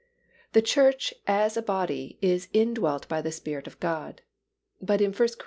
[0.53, 4.21] The Church as a body is indwelt by the Spirit of God.
[4.81, 5.37] But in 1 Cor.